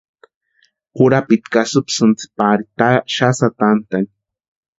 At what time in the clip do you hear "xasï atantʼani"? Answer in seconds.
3.15-4.09